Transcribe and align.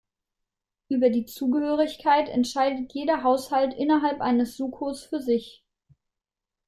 Über 0.89 1.11
die 1.11 1.25
Zugehörigkeit 1.27 2.27
entscheidet 2.27 2.91
jeder 2.93 3.21
Haushalt 3.21 3.75
innerhalb 3.75 4.19
eines 4.19 4.57
Sucos 4.57 5.03
für 5.03 5.21
sich. 5.21 5.63